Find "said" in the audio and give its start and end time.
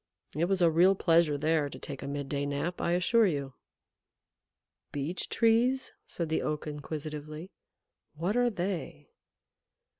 6.07-6.27